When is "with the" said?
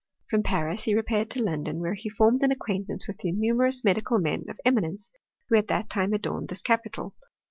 3.07-3.31